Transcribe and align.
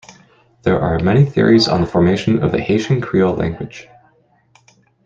There 0.63 0.81
are 0.81 0.97
many 0.97 1.23
theories 1.25 1.67
on 1.67 1.81
the 1.81 1.85
formation 1.85 2.41
of 2.41 2.51
the 2.51 2.59
Haitian 2.59 3.01
Creole 3.01 3.35
language. 3.35 3.87